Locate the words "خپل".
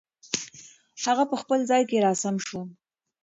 1.41-1.59